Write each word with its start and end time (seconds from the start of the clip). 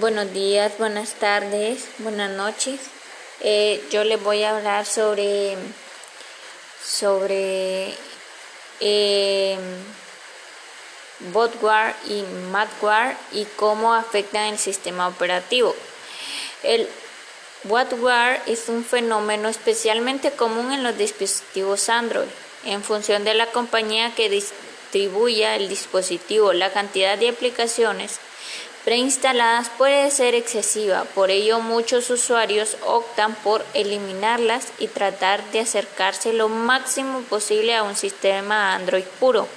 Buenos 0.00 0.32
días, 0.32 0.72
buenas 0.76 1.14
tardes, 1.20 1.86
buenas 1.98 2.28
noches. 2.28 2.80
Eh, 3.38 3.80
yo 3.92 4.02
les 4.02 4.20
voy 4.20 4.42
a 4.42 4.56
hablar 4.56 4.86
sobre 4.86 5.56
sobre 6.84 7.94
eh, 8.80 9.56
botware 11.32 11.94
y 12.08 12.24
malware 12.50 13.16
y 13.30 13.44
cómo 13.54 13.94
afectan 13.94 14.46
el 14.46 14.58
sistema 14.58 15.06
operativo. 15.06 15.76
El 16.64 16.88
botware 17.62 18.42
es 18.46 18.68
un 18.68 18.84
fenómeno 18.84 19.48
especialmente 19.48 20.32
común 20.32 20.72
en 20.72 20.82
los 20.82 20.98
dispositivos 20.98 21.88
Android. 21.88 22.26
En 22.64 22.82
función 22.82 23.22
de 23.22 23.34
la 23.34 23.46
compañía 23.46 24.12
que 24.16 24.28
distribuya 24.28 25.54
el 25.54 25.68
dispositivo, 25.68 26.52
la 26.52 26.72
cantidad 26.72 27.16
de 27.16 27.28
aplicaciones 27.28 28.18
preinstaladas 28.84 29.70
puede 29.70 30.10
ser 30.10 30.34
excesiva, 30.34 31.04
por 31.14 31.30
ello 31.30 31.60
muchos 31.60 32.10
usuarios 32.10 32.76
optan 32.84 33.34
por 33.36 33.64
eliminarlas 33.72 34.68
y 34.78 34.88
tratar 34.88 35.42
de 35.52 35.60
acercarse 35.60 36.32
lo 36.32 36.48
máximo 36.48 37.22
posible 37.22 37.74
a 37.74 37.82
un 37.82 37.96
sistema 37.96 38.74
Android 38.74 39.04
puro. 39.18 39.48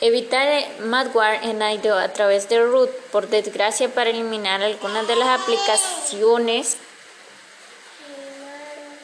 Evitar 0.00 0.64
malware 0.80 1.44
en 1.44 1.60
IDO 1.60 1.98
a 1.98 2.08
través 2.08 2.48
de 2.48 2.64
root, 2.64 2.90
por 3.12 3.28
desgracia 3.28 3.92
para 3.92 4.08
eliminar 4.08 4.62
algunas 4.62 5.06
de 5.06 5.16
las 5.16 5.40
aplicaciones 5.40 6.78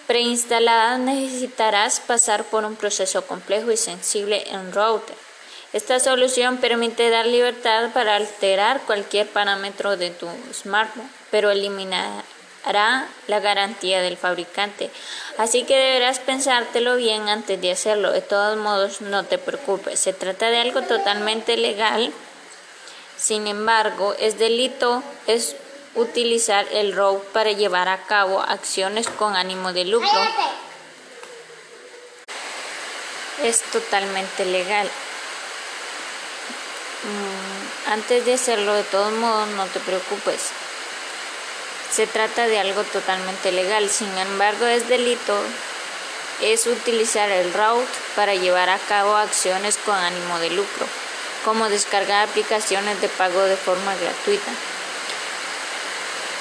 preinstaladas 0.06 1.00
necesitarás 1.00 2.00
pasar 2.00 2.44
por 2.44 2.64
un 2.64 2.76
proceso 2.76 3.26
complejo 3.26 3.72
y 3.72 3.76
sensible 3.76 4.44
en 4.48 4.72
router. 4.72 5.25
Esta 5.72 6.00
solución 6.00 6.58
permite 6.58 7.10
dar 7.10 7.26
libertad 7.26 7.90
para 7.92 8.16
alterar 8.16 8.80
cualquier 8.82 9.26
parámetro 9.26 9.96
de 9.96 10.10
tu 10.10 10.28
smartphone, 10.52 11.10
pero 11.30 11.50
eliminará 11.50 12.24
la 13.26 13.40
garantía 13.40 14.00
del 14.00 14.16
fabricante. 14.16 14.90
Así 15.38 15.64
que 15.64 15.76
deberás 15.76 16.18
pensártelo 16.18 16.96
bien 16.96 17.28
antes 17.28 17.60
de 17.60 17.72
hacerlo. 17.72 18.12
De 18.12 18.22
todos 18.22 18.56
modos, 18.56 19.00
no 19.00 19.24
te 19.24 19.38
preocupes. 19.38 20.00
Se 20.00 20.12
trata 20.12 20.50
de 20.50 20.58
algo 20.58 20.82
totalmente 20.82 21.56
legal. 21.56 22.12
Sin 23.16 23.46
embargo, 23.46 24.14
es 24.18 24.38
delito 24.38 25.02
es 25.26 25.56
utilizar 25.94 26.66
el 26.72 26.94
root 26.94 27.22
para 27.32 27.52
llevar 27.52 27.88
a 27.88 28.02
cabo 28.04 28.40
acciones 28.40 29.08
con 29.08 29.34
ánimo 29.34 29.72
de 29.72 29.84
lucro. 29.84 30.20
Es 33.42 33.62
totalmente 33.72 34.44
legal. 34.44 34.88
Mm, 37.06 37.90
antes 37.92 38.24
de 38.24 38.34
hacerlo, 38.34 38.74
de 38.74 38.82
todos 38.84 39.12
modos, 39.12 39.48
no 39.50 39.66
te 39.66 39.80
preocupes. 39.80 40.50
Se 41.90 42.06
trata 42.06 42.46
de 42.46 42.58
algo 42.58 42.82
totalmente 42.84 43.52
legal, 43.52 43.88
sin 43.88 44.16
embargo 44.18 44.66
es 44.66 44.88
delito 44.88 45.40
es 46.42 46.66
utilizar 46.66 47.30
el 47.30 47.52
route 47.52 47.90
para 48.14 48.34
llevar 48.34 48.68
a 48.68 48.78
cabo 48.78 49.16
acciones 49.16 49.78
con 49.78 49.94
ánimo 49.94 50.38
de 50.38 50.50
lucro, 50.50 50.86
como 51.44 51.68
descargar 51.68 52.28
aplicaciones 52.28 53.00
de 53.00 53.08
pago 53.08 53.42
de 53.42 53.56
forma 53.56 53.94
gratuita. 53.94 54.50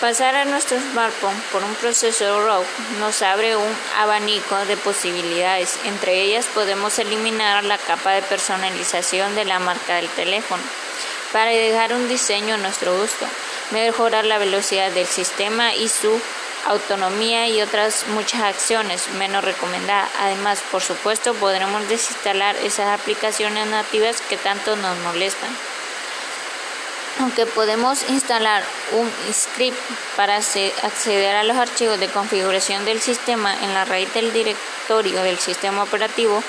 Pasar 0.01 0.35
a 0.35 0.43
nuestro 0.43 0.77
smartphone 0.77 1.41
por 1.53 1.63
un 1.63 1.73
proceso 1.75 2.45
route 2.45 2.67
nos 2.99 3.21
abre 3.21 3.55
un 3.55 3.75
abanico 3.97 4.57
de 4.65 4.75
posibilidades. 4.75 5.79
Entre 5.85 6.21
ellas 6.21 6.47
podemos 6.53 6.99
eliminar 6.99 7.63
la 7.63 7.77
capa 7.77 8.11
de 8.11 8.21
personalización 8.21 9.35
de 9.35 9.45
la 9.45 9.59
marca 9.59 9.95
del 9.95 10.09
teléfono 10.09 10.61
para 11.31 11.51
dejar 11.51 11.93
un 11.93 12.09
diseño 12.09 12.55
a 12.55 12.57
nuestro 12.57 12.93
gusto, 12.99 13.25
mejorar 13.71 14.25
la 14.25 14.37
velocidad 14.37 14.91
del 14.91 15.07
sistema 15.07 15.73
y 15.73 15.87
su 15.87 16.19
autonomía 16.65 17.47
y 17.47 17.61
otras 17.61 18.05
muchas 18.09 18.41
acciones 18.41 19.07
menos 19.17 19.45
recomendadas. 19.45 20.09
Además, 20.19 20.61
por 20.71 20.81
supuesto, 20.81 21.33
podremos 21.35 21.87
desinstalar 21.87 22.57
esas 22.57 22.99
aplicaciones 22.99 23.65
nativas 23.67 24.19
que 24.19 24.35
tanto 24.35 24.75
nos 24.75 24.97
molestan 24.99 25.49
aunque 27.19 27.45
podemos 27.45 28.07
instalar 28.09 28.63
un 28.91 29.11
script 29.31 29.77
para 30.15 30.35
acceder 30.37 31.35
a 31.35 31.43
los 31.43 31.57
archivos 31.57 31.99
de 31.99 32.07
configuración 32.07 32.85
del 32.85 33.01
sistema 33.01 33.55
en 33.63 33.73
la 33.73 33.85
raíz 33.85 34.13
del 34.13 34.33
directorio 34.33 35.23
del 35.23 35.39
sistema 35.39 35.83
operativo, 35.83 36.43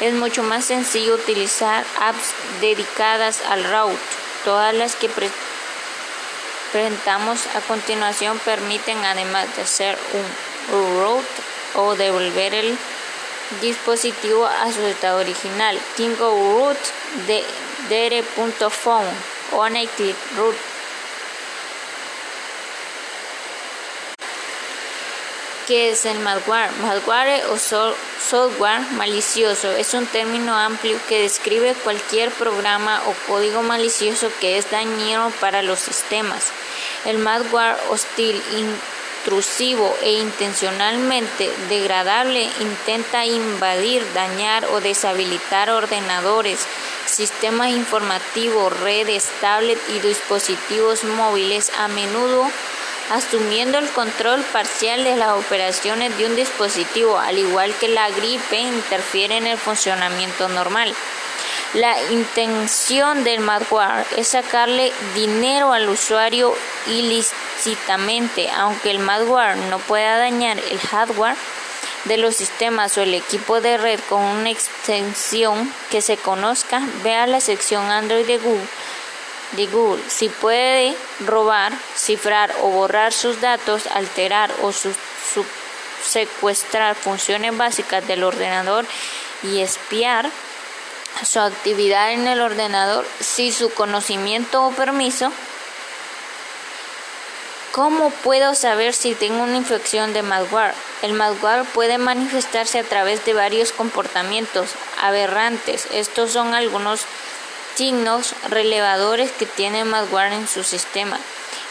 es 0.00 0.14
mucho 0.14 0.42
más 0.42 0.64
sencillo 0.64 1.14
utilizar 1.14 1.84
apps 2.00 2.34
dedicadas 2.60 3.40
al 3.48 3.64
route. 3.64 3.98
Todas 4.44 4.74
las 4.74 4.94
que 4.94 5.10
presentamos 6.72 7.46
a 7.54 7.60
continuación 7.62 8.38
permiten, 8.40 9.04
además 9.04 9.54
de 9.56 9.62
hacer 9.62 9.98
un 10.12 11.00
route 11.00 11.26
o 11.74 11.94
devolver 11.96 12.54
el 12.54 12.78
dispositivo 13.60 14.46
a 14.46 14.70
su 14.72 14.82
estado 14.82 15.18
original. 15.18 15.78
Tingo 15.96 16.30
root 16.30 16.78
de 17.26 17.44
Click 19.96 20.16
Root. 20.36 20.56
¿Qué 25.66 25.90
es 25.90 26.04
el 26.04 26.20
malware? 26.20 26.70
Malware 26.80 27.44
o 27.46 27.58
software 27.58 28.80
malicioso 28.92 29.72
es 29.72 29.94
un 29.94 30.06
término 30.06 30.56
amplio 30.56 30.96
que 31.08 31.22
describe 31.22 31.74
cualquier 31.82 32.30
programa 32.30 33.02
o 33.06 33.14
código 33.26 33.62
malicioso 33.62 34.30
que 34.40 34.58
es 34.58 34.70
dañino 34.70 35.32
para 35.40 35.62
los 35.62 35.80
sistemas. 35.80 36.52
El 37.04 37.18
malware 37.18 37.76
hostil, 37.90 38.40
intrusivo 39.26 39.92
e 40.02 40.12
intencionalmente 40.12 41.50
degradable 41.68 42.48
intenta 42.60 43.26
invadir, 43.26 44.06
dañar 44.14 44.66
o 44.66 44.80
deshabilitar 44.80 45.70
ordenadores, 45.70 46.60
sistemas 47.06 47.70
informativos, 47.70 48.78
redes, 48.80 49.30
tablets 49.40 49.80
y 49.88 50.00
dispositivos 50.00 51.04
móviles, 51.04 51.72
a 51.78 51.88
menudo 51.88 52.46
asumiendo 53.10 53.78
el 53.78 53.88
control 53.90 54.42
parcial 54.52 55.04
de 55.04 55.16
las 55.16 55.30
operaciones 55.30 56.16
de 56.18 56.26
un 56.26 56.36
dispositivo, 56.36 57.18
al 57.18 57.38
igual 57.38 57.72
que 57.78 57.88
la 57.88 58.10
gripe 58.10 58.58
interfiere 58.58 59.36
en 59.36 59.46
el 59.46 59.58
funcionamiento 59.58 60.48
normal. 60.48 60.94
La 61.74 62.00
intención 62.10 63.24
del 63.24 63.40
malware 63.40 64.06
es 64.16 64.28
sacarle 64.28 64.92
dinero 65.14 65.72
al 65.72 65.88
usuario 65.88 66.54
ilícitamente, 66.86 68.50
aunque 68.50 68.90
el 68.90 68.98
malware 68.98 69.56
no 69.56 69.78
pueda 69.78 70.18
dañar 70.18 70.58
el 70.58 70.78
hardware 70.78 71.36
de 72.04 72.16
los 72.16 72.36
sistemas 72.36 72.96
o 72.96 73.02
el 73.02 73.14
equipo 73.14 73.60
de 73.60 73.76
red 73.78 74.00
con 74.08 74.22
una 74.22 74.50
extensión 74.50 75.72
que 75.90 76.00
se 76.02 76.16
conozca, 76.16 76.80
vea 77.02 77.26
la 77.26 77.40
sección 77.40 77.90
Android 77.90 78.26
de 78.26 78.38
Google. 78.38 78.68
De 79.52 79.66
Google. 79.66 80.02
Si 80.08 80.28
puede 80.28 80.94
robar, 81.24 81.72
cifrar 81.96 82.54
o 82.62 82.68
borrar 82.68 83.12
sus 83.12 83.40
datos, 83.40 83.86
alterar 83.88 84.52
o 84.62 84.72
secuestrar 86.04 86.94
funciones 86.94 87.56
básicas 87.56 88.06
del 88.06 88.24
ordenador 88.24 88.84
y 89.42 89.60
espiar 89.60 90.30
su 91.24 91.40
actividad 91.40 92.12
en 92.12 92.26
el 92.26 92.40
ordenador 92.40 93.06
sin 93.20 93.52
su 93.52 93.70
conocimiento 93.72 94.66
o 94.66 94.72
permiso, 94.72 95.32
¿Cómo 97.76 98.08
puedo 98.08 98.54
saber 98.54 98.94
si 98.94 99.14
tengo 99.14 99.42
una 99.42 99.58
infección 99.58 100.14
de 100.14 100.22
malware? 100.22 100.72
El 101.02 101.12
malware 101.12 101.64
puede 101.74 101.98
manifestarse 101.98 102.78
a 102.78 102.84
través 102.84 103.26
de 103.26 103.34
varios 103.34 103.72
comportamientos 103.72 104.70
aberrantes. 105.02 105.86
Estos 105.92 106.32
son 106.32 106.54
algunos 106.54 107.02
signos 107.74 108.32
relevadores 108.48 109.30
que 109.30 109.44
tiene 109.44 109.84
malware 109.84 110.32
en 110.32 110.48
su 110.48 110.64
sistema. 110.64 111.20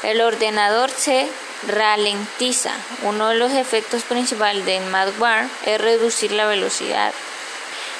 El 0.04 0.22
ordenador 0.22 0.92
se 0.92 1.28
ralentiza. 1.68 2.74
Uno 3.02 3.30
de 3.30 3.38
los 3.38 3.54
efectos 3.54 4.04
principales 4.04 4.64
del 4.64 4.86
malware 4.92 5.48
es 5.66 5.82
reducir 5.82 6.34
la 6.34 6.46
velocidad 6.46 7.14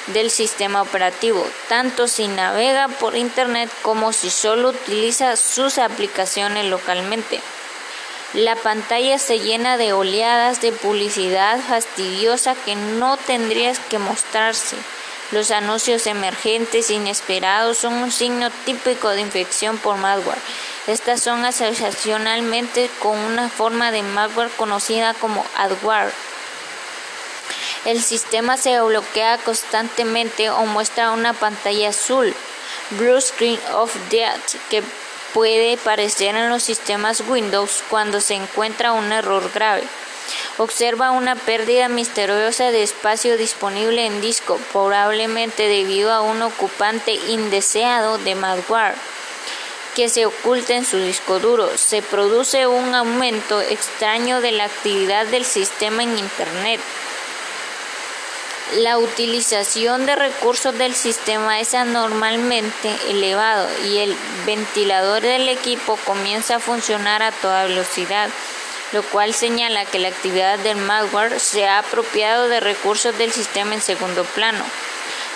del 0.06 0.30
sistema 0.30 0.80
operativo, 0.80 1.44
tanto 1.68 2.06
si 2.06 2.28
navega 2.28 2.86
por 2.86 3.16
Internet 3.16 3.68
como 3.82 4.12
si 4.12 4.30
solo 4.30 4.68
utiliza 4.68 5.34
sus 5.34 5.78
aplicaciones 5.78 6.66
localmente. 6.66 7.42
La 8.34 8.56
pantalla 8.56 9.18
se 9.18 9.38
llena 9.38 9.76
de 9.76 9.92
oleadas 9.92 10.60
de 10.60 10.72
publicidad 10.72 11.60
fastidiosa 11.60 12.54
que 12.54 12.74
no 12.74 13.16
tendrías 13.16 13.78
que 13.78 13.98
mostrarse. 13.98 14.76
Los 15.32 15.50
anuncios 15.50 16.06
emergentes 16.06 16.90
inesperados 16.90 17.78
son 17.78 17.94
un 17.94 18.12
signo 18.12 18.50
típico 18.64 19.10
de 19.10 19.22
infección 19.22 19.78
por 19.78 19.96
malware. 19.96 20.38
Estas 20.86 21.20
son 21.22 21.44
asociacionalmente 21.44 22.90
con 23.00 23.18
una 23.18 23.48
forma 23.48 23.90
de 23.90 24.02
malware 24.02 24.50
conocida 24.56 25.14
como 25.14 25.44
adware. 25.56 26.12
El 27.84 28.02
sistema 28.02 28.56
se 28.56 28.80
bloquea 28.80 29.38
constantemente 29.38 30.50
o 30.50 30.66
muestra 30.66 31.12
una 31.12 31.32
pantalla 31.32 31.90
azul 31.90 32.34
Blue 32.90 33.20
Screen 33.20 33.58
of 33.74 33.94
Death 34.10 34.56
que 34.70 34.82
puede 35.36 35.74
aparecer 35.74 36.34
en 36.34 36.48
los 36.48 36.62
sistemas 36.62 37.22
Windows 37.28 37.84
cuando 37.90 38.22
se 38.22 38.32
encuentra 38.32 38.92
un 38.92 39.12
error 39.12 39.50
grave. 39.52 39.82
Observa 40.56 41.10
una 41.10 41.36
pérdida 41.36 41.90
misteriosa 41.90 42.70
de 42.70 42.82
espacio 42.82 43.36
disponible 43.36 44.06
en 44.06 44.22
disco, 44.22 44.58
probablemente 44.72 45.68
debido 45.68 46.10
a 46.10 46.22
un 46.22 46.40
ocupante 46.40 47.12
indeseado 47.28 48.16
de 48.16 48.34
malware 48.34 48.94
que 49.94 50.08
se 50.08 50.24
oculta 50.24 50.74
en 50.74 50.86
su 50.86 50.96
disco 50.96 51.38
duro. 51.38 51.68
Se 51.76 52.00
produce 52.00 52.66
un 52.66 52.94
aumento 52.94 53.60
extraño 53.60 54.40
de 54.40 54.52
la 54.52 54.64
actividad 54.64 55.26
del 55.26 55.44
sistema 55.44 56.02
en 56.02 56.16
Internet. 56.16 56.80
La 58.74 58.98
utilización 58.98 60.06
de 60.06 60.16
recursos 60.16 60.76
del 60.76 60.92
sistema 60.92 61.60
es 61.60 61.72
anormalmente 61.72 62.90
elevado 63.08 63.68
y 63.86 63.98
el 63.98 64.16
ventilador 64.44 65.22
del 65.22 65.48
equipo 65.48 65.96
comienza 66.04 66.56
a 66.56 66.58
funcionar 66.60 67.22
a 67.22 67.30
toda 67.30 67.66
velocidad, 67.66 68.28
lo 68.92 69.04
cual 69.04 69.34
señala 69.34 69.84
que 69.84 70.00
la 70.00 70.08
actividad 70.08 70.58
del 70.58 70.78
malware 70.78 71.38
se 71.38 71.68
ha 71.68 71.78
apropiado 71.78 72.48
de 72.48 72.58
recursos 72.58 73.16
del 73.16 73.30
sistema 73.30 73.74
en 73.74 73.80
segundo 73.80 74.24
plano. 74.24 74.64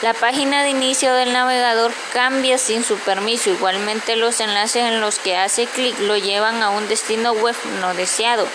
La 0.02 0.14
página 0.14 0.62
de 0.62 0.70
inicio 0.70 1.12
del 1.12 1.34
navegador 1.34 1.92
cambia 2.14 2.56
sin 2.56 2.82
su 2.82 2.96
permiso, 2.96 3.50
igualmente 3.50 4.16
los 4.16 4.40
enlaces 4.40 4.84
en 4.84 4.98
los 5.02 5.18
que 5.18 5.36
hace 5.36 5.66
clic 5.66 5.98
lo 5.98 6.16
llevan 6.16 6.62
a 6.62 6.70
un 6.70 6.88
destino 6.88 7.32
web 7.32 7.54
no 7.80 7.92
deseado. 7.92 8.48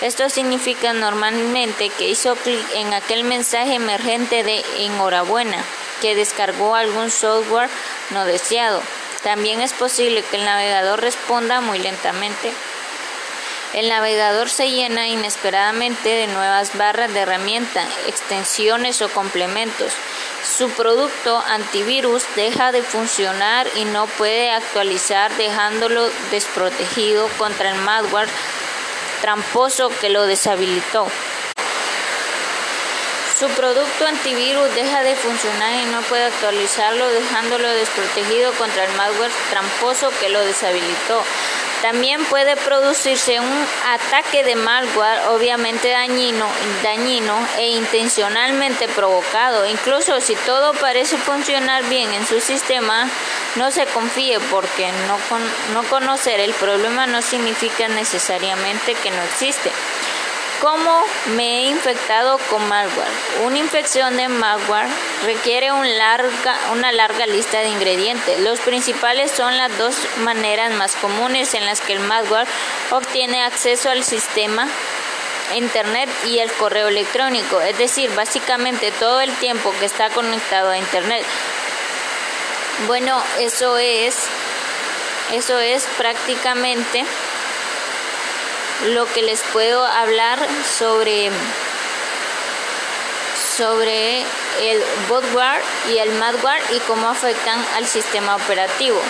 Esto 0.00 0.30
significa 0.30 0.94
normalmente 0.94 1.90
que 1.90 2.08
hizo 2.08 2.36
clic 2.36 2.64
en 2.74 2.94
aquel 2.94 3.24
mensaje 3.24 3.74
emergente 3.74 4.42
de 4.44 4.64
enhorabuena, 4.78 5.62
que 6.00 6.14
descargó 6.14 6.74
algún 6.74 7.10
software 7.10 7.68
no 8.08 8.24
deseado. 8.24 8.80
También 9.22 9.60
es 9.60 9.74
posible 9.74 10.22
que 10.22 10.36
el 10.36 10.46
navegador 10.46 11.02
responda 11.02 11.60
muy 11.60 11.80
lentamente. 11.80 12.50
El 13.74 13.90
navegador 13.90 14.48
se 14.48 14.70
llena 14.70 15.06
inesperadamente 15.08 16.08
de 16.08 16.28
nuevas 16.28 16.74
barras 16.78 17.12
de 17.12 17.20
herramienta, 17.20 17.86
extensiones 18.06 19.02
o 19.02 19.10
complementos. 19.10 19.92
Su 20.44 20.70
producto 20.70 21.38
antivirus 21.46 22.24
deja 22.36 22.72
de 22.72 22.82
funcionar 22.82 23.66
y 23.76 23.84
no 23.84 24.06
puede 24.06 24.50
actualizar 24.50 25.36
dejándolo 25.36 26.08
desprotegido 26.30 27.28
contra 27.38 27.70
el 27.72 27.78
malware 27.80 28.28
tramposo 29.20 29.90
que 30.00 30.10
lo 30.10 30.26
deshabilitó. 30.26 31.06
Su 33.38 33.46
producto 33.50 34.06
antivirus 34.06 34.74
deja 34.74 35.02
de 35.02 35.14
funcionar 35.14 35.74
y 35.74 35.84
no 35.86 36.02
puede 36.02 36.24
actualizarlo 36.24 37.08
dejándolo 37.08 37.68
desprotegido 37.68 38.52
contra 38.54 38.84
el 38.84 38.92
malware 38.96 39.30
tramposo 39.50 40.10
que 40.20 40.28
lo 40.28 40.40
deshabilitó. 40.40 41.22
También 41.82 42.24
puede 42.24 42.56
producirse 42.56 43.38
un 43.38 43.66
ataque 43.86 44.42
de 44.42 44.56
malware 44.56 45.28
obviamente 45.28 45.90
dañino, 45.90 46.46
dañino 46.82 47.38
e 47.56 47.68
intencionalmente 47.68 48.88
provocado. 48.88 49.64
Incluso 49.66 50.20
si 50.20 50.34
todo 50.34 50.72
parece 50.74 51.16
funcionar 51.16 51.84
bien 51.88 52.12
en 52.12 52.26
su 52.26 52.40
sistema, 52.40 53.08
no 53.54 53.70
se 53.70 53.86
confíe 53.86 54.40
porque 54.50 54.90
no, 55.06 55.18
no 55.72 55.88
conocer 55.88 56.40
el 56.40 56.52
problema 56.54 57.06
no 57.06 57.22
significa 57.22 57.88
necesariamente 57.88 58.94
que 58.94 59.10
no 59.10 59.22
existe. 59.22 59.70
¿Cómo 60.60 61.04
me 61.36 61.60
he 61.60 61.62
infectado 61.68 62.38
con 62.50 62.66
malware? 62.68 63.08
Una 63.44 63.58
infección 63.58 64.16
de 64.16 64.28
malware 64.28 64.88
requiere 65.24 65.70
una 65.70 66.90
larga 66.90 67.26
lista 67.26 67.60
de 67.60 67.68
ingredientes. 67.68 68.40
Los 68.40 68.58
principales 68.60 69.30
son 69.30 69.56
las 69.56 69.76
dos 69.78 69.94
maneras 70.18 70.72
más 70.72 70.96
comunes 70.96 71.54
en 71.54 71.64
las 71.64 71.80
que 71.80 71.92
el 71.92 72.00
malware 72.00 72.48
obtiene 72.90 73.44
acceso 73.44 73.88
al 73.88 74.02
sistema 74.02 74.66
Internet 75.54 76.10
y 76.26 76.40
el 76.40 76.50
correo 76.52 76.88
electrónico, 76.88 77.60
es 77.60 77.78
decir, 77.78 78.10
básicamente 78.14 78.90
todo 78.92 79.20
el 79.20 79.32
tiempo 79.36 79.72
que 79.78 79.86
está 79.86 80.10
conectado 80.10 80.70
a 80.70 80.78
Internet. 80.78 81.24
Bueno, 82.86 83.22
eso 83.38 83.78
es, 83.78 84.26
eso 85.32 85.58
es 85.58 85.86
prácticamente 85.96 87.04
lo 88.86 89.06
que 89.06 89.22
les 89.22 89.40
puedo 89.52 89.84
hablar 89.84 90.38
sobre 90.78 91.30
sobre 93.56 94.20
el 94.60 94.84
botware 95.08 95.60
y 95.90 95.98
el 95.98 96.12
malware 96.12 96.62
y 96.72 96.78
cómo 96.80 97.08
afectan 97.08 97.64
al 97.74 97.86
sistema 97.86 98.36
operativo. 98.36 99.00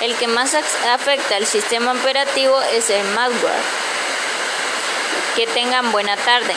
El 0.00 0.16
que 0.16 0.26
más 0.28 0.54
afecta 0.54 1.36
al 1.36 1.46
sistema 1.46 1.92
operativo 1.92 2.60
es 2.62 2.88
el 2.88 3.04
malware. 3.08 3.62
Que 5.36 5.46
tengan 5.46 5.92
buena 5.92 6.16
tarde. 6.16 6.54